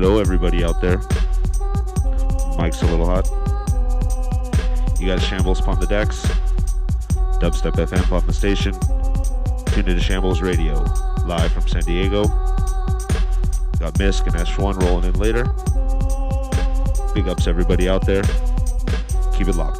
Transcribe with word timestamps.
Hello, 0.00 0.20
everybody 0.20 0.62
out 0.62 0.80
there. 0.80 0.98
Mike's 2.56 2.82
a 2.82 2.86
little 2.86 3.06
hot. 3.06 3.28
You 5.00 5.08
got 5.08 5.20
Shambles 5.20 5.58
upon 5.58 5.80
the 5.80 5.88
decks. 5.88 6.24
Dubstep 7.40 7.72
FM 7.72 8.12
on 8.12 8.24
the 8.24 8.32
station. 8.32 8.74
Tune 9.72 9.88
into 9.88 10.00
Shambles 10.00 10.40
Radio, 10.40 10.74
live 11.26 11.50
from 11.50 11.66
San 11.66 11.82
Diego. 11.82 12.28
Got 13.80 13.94
Misk 13.94 14.24
and 14.28 14.36
EshOne 14.36 14.80
rolling 14.80 15.06
in 15.06 15.14
later. 15.14 15.42
Big 17.12 17.28
ups 17.28 17.48
everybody 17.48 17.88
out 17.88 18.06
there. 18.06 18.22
Keep 19.36 19.48
it 19.48 19.56
locked. 19.56 19.77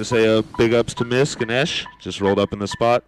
Gotta 0.00 0.08
say 0.08 0.38
a 0.38 0.40
big 0.56 0.72
ups 0.72 0.94
to 0.94 1.04
Miss 1.04 1.34
Ganesh. 1.34 1.84
Just 2.00 2.22
rolled 2.22 2.38
up 2.38 2.54
in 2.54 2.58
the 2.58 2.66
spot. 2.66 3.04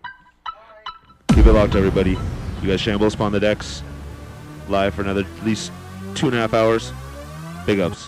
Keep 1.29 1.47
it 1.47 1.53
locked, 1.55 1.75
everybody. 1.75 2.19
You 2.61 2.69
guys 2.69 2.83
shambles 2.83 3.15
upon 3.15 3.33
the 3.33 3.41
decks. 3.41 3.83
Live 4.69 4.93
for 4.93 5.01
another 5.01 5.23
at 5.23 5.43
least 5.47 5.73
two 6.15 6.27
and 6.27 6.37
a 6.37 6.39
half 6.39 6.53
hours. 6.53 6.93
Big 7.65 7.81
ups. 7.81 8.02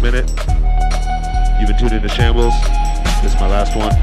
Minute. 0.00 0.28
You've 1.60 1.68
been 1.68 1.78
tuned 1.78 1.92
into 1.92 2.08
Shambles. 2.08 2.54
This 3.22 3.34
is 3.34 3.40
my 3.40 3.48
last 3.48 3.76
one. 3.76 3.94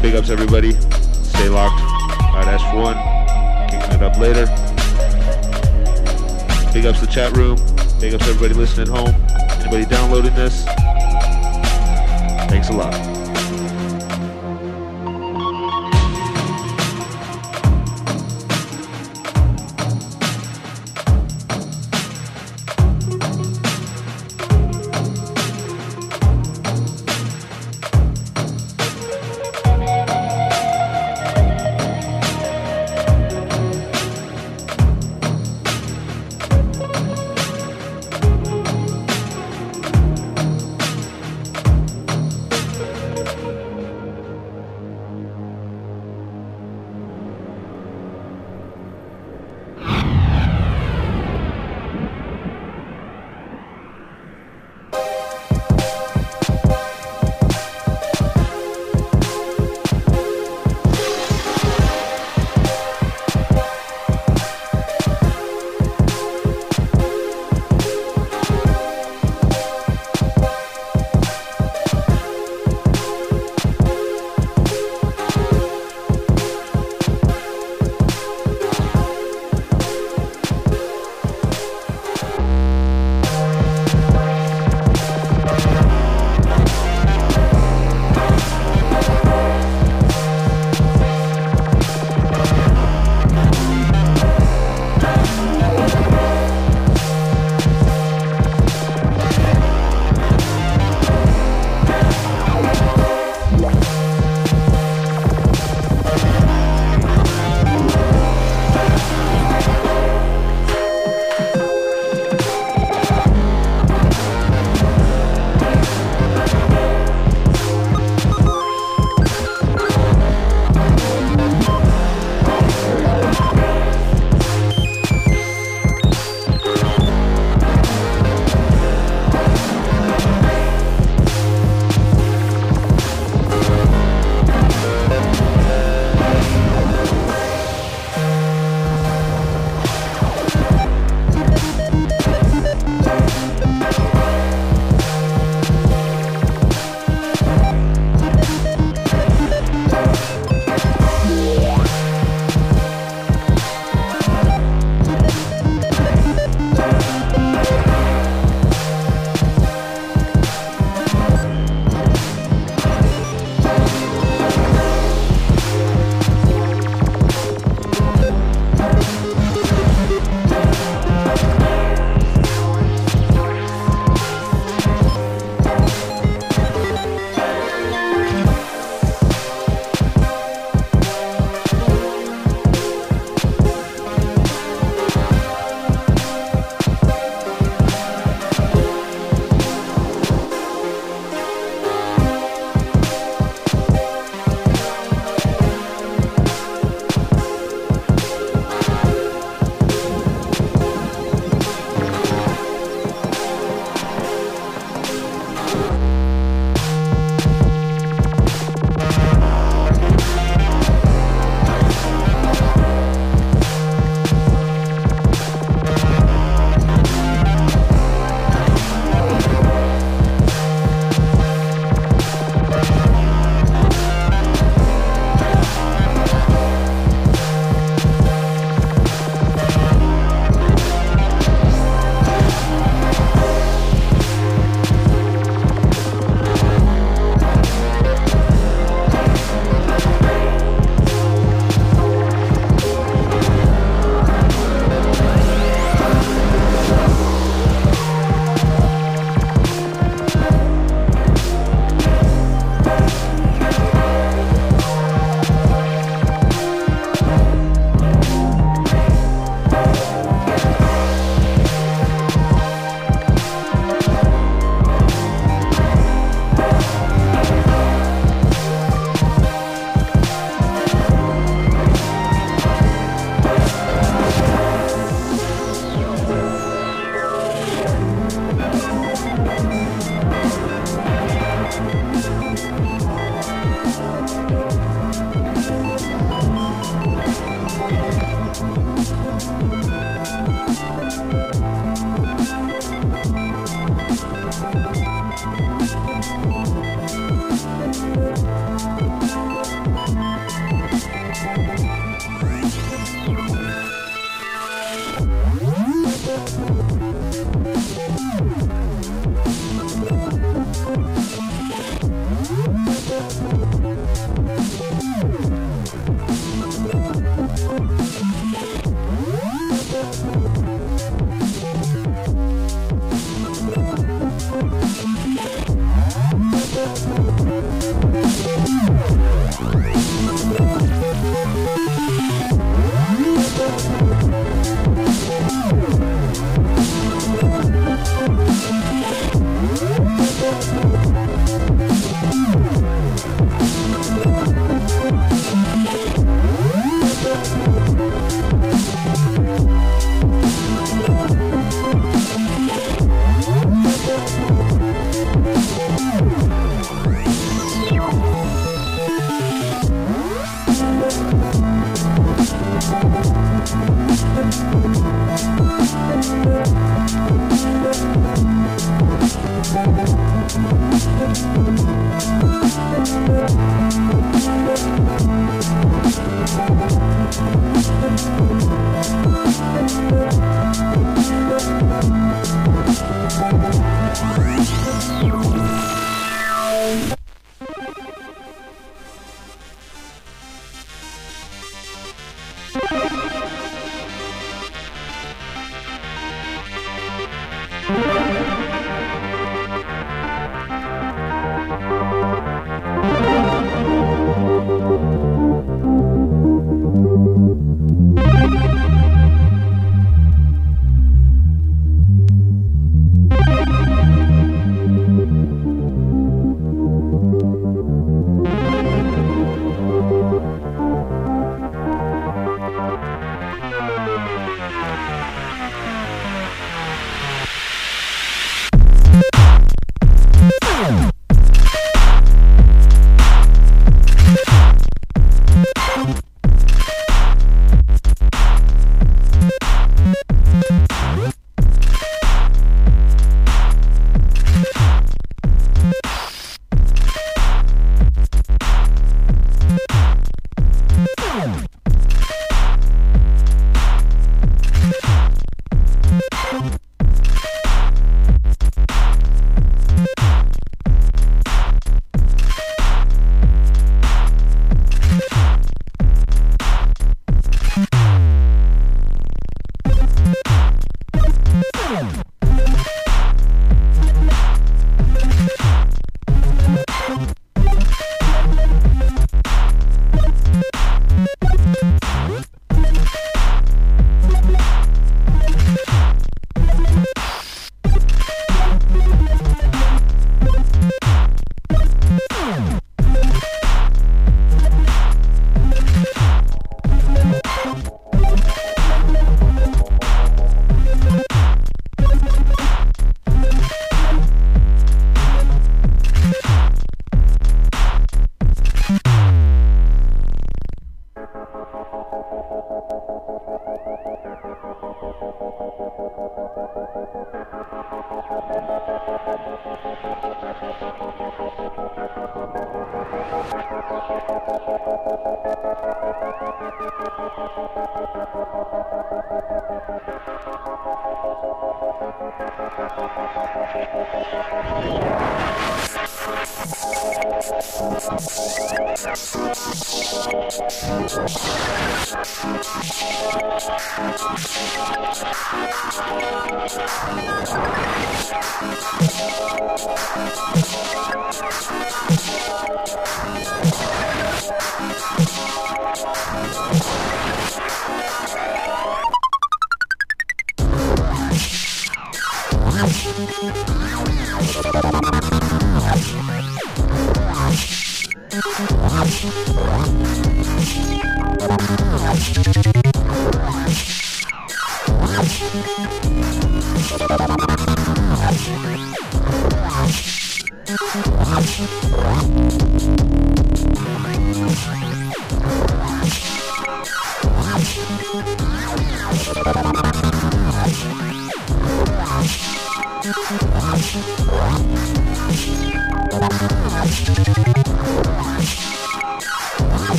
Big 0.00 0.14
ups 0.14 0.30
everybody. 0.30 0.72
Stay 1.24 1.48
locked. 1.48 1.80
Alright, 2.22 2.46
Ash 2.46 2.62
for 2.70 2.80
one. 2.82 2.96
Kicking 3.68 3.96
it 3.96 4.02
up 4.02 4.16
later. 4.18 4.46
Big 6.72 6.86
ups 6.86 7.00
the 7.00 7.08
chat 7.10 7.36
room. 7.36 7.56
Big 8.00 8.14
ups 8.14 8.28
everybody 8.28 8.54
listening 8.54 8.88
at 8.88 8.96
home. 8.96 9.14
Anybody 9.60 9.86
downloading 9.86 10.34
this. 10.34 10.64
Thanks 12.48 12.68
a 12.68 12.72
lot. 12.72 13.15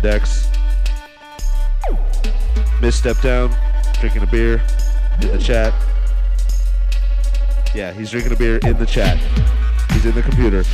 The 0.00 0.08
Decks. 0.10 0.48
Misstep 2.82 3.18
down, 3.22 3.56
drinking 3.98 4.22
a 4.22 4.26
beer 4.26 4.62
in 5.22 5.28
the 5.28 5.38
chat. 5.38 5.72
Yeah, 7.74 7.92
he's 7.92 8.10
drinking 8.10 8.32
a 8.32 8.36
beer 8.36 8.58
in 8.58 8.76
the 8.76 8.84
chat. 8.84 9.16
He's 9.92 10.04
in 10.04 10.14
the 10.14 10.22
computer. 10.22 10.64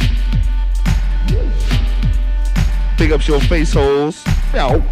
Big 2.98 3.12
up 3.12 3.24
your 3.28 3.40
face 3.42 3.72
holes. 3.72 4.24
Meow. 4.52 4.82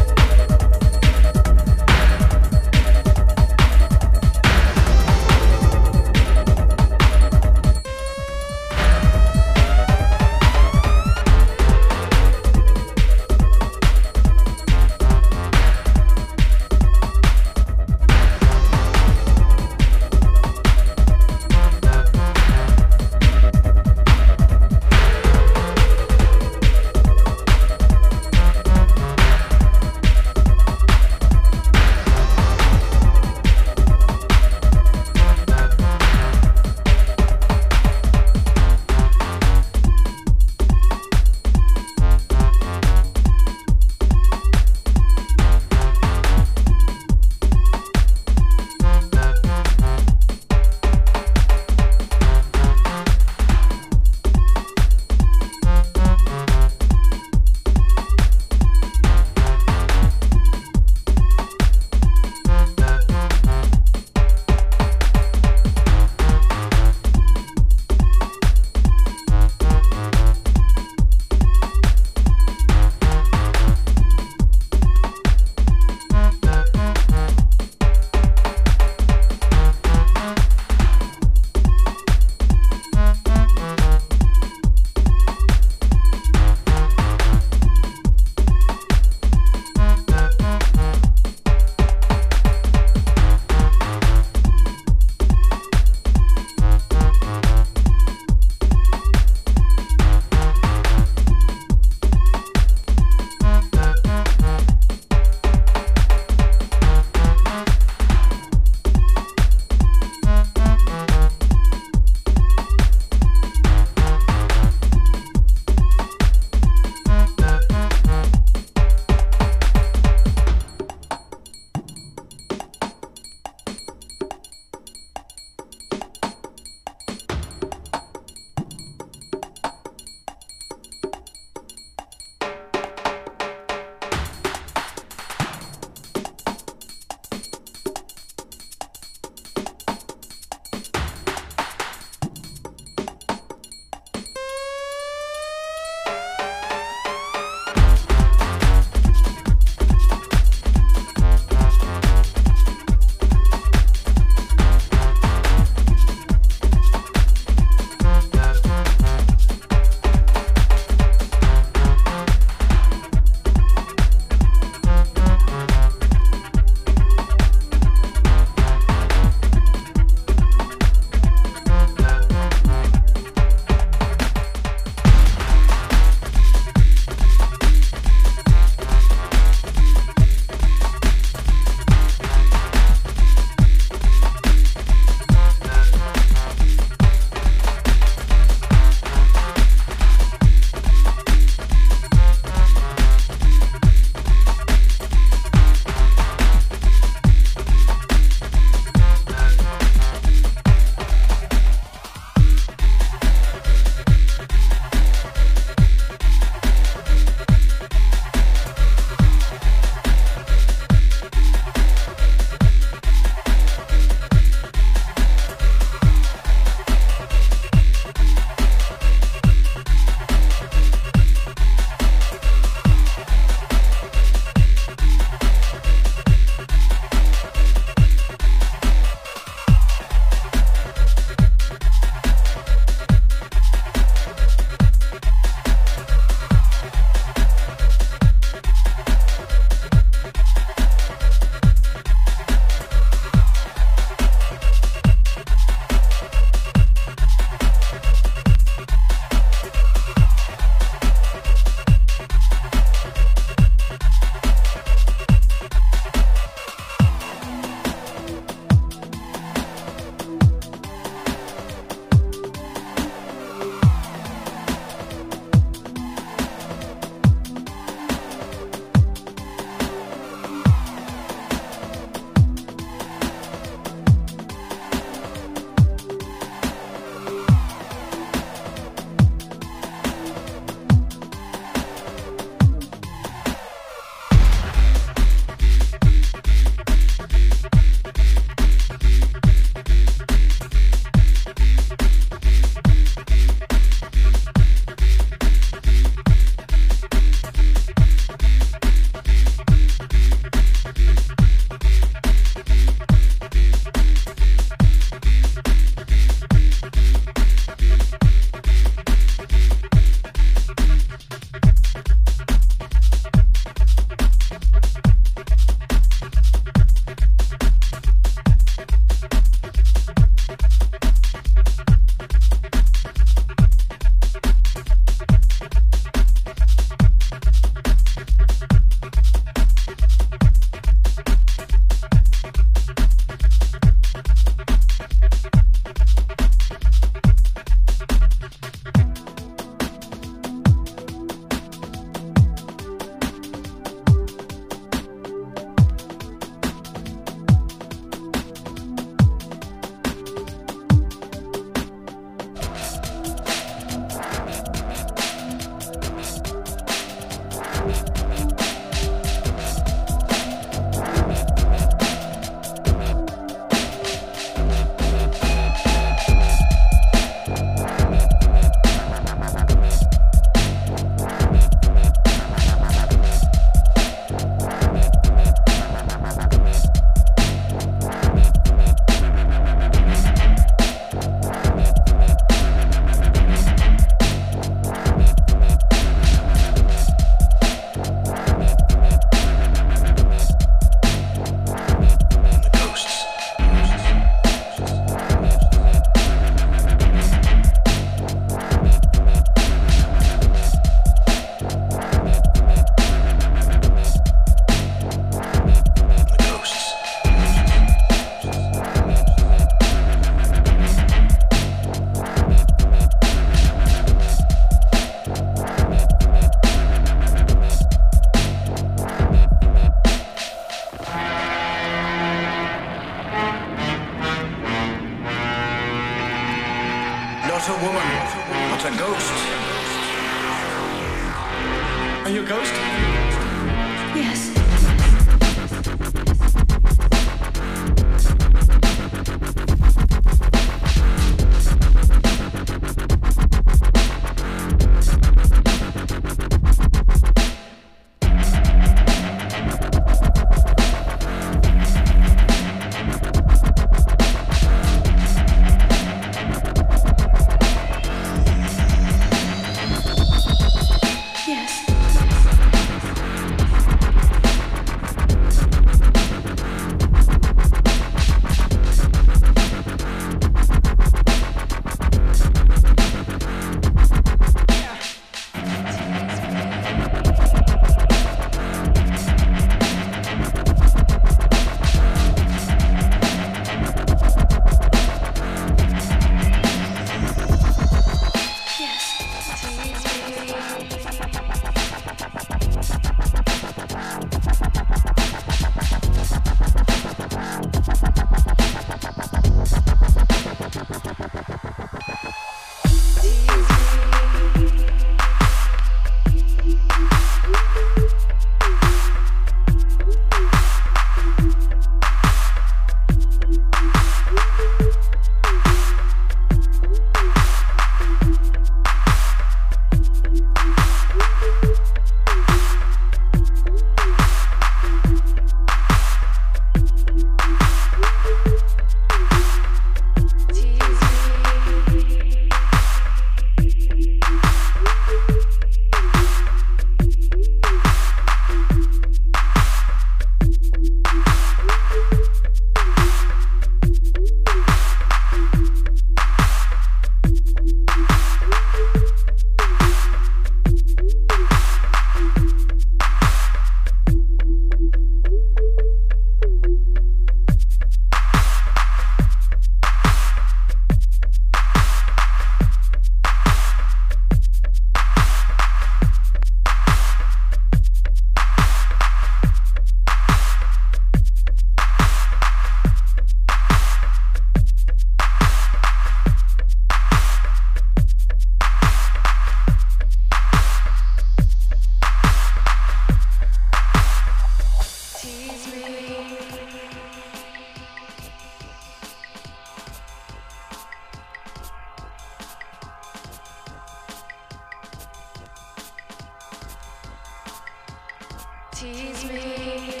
Tease 598.81 599.25
me. 599.31 600.00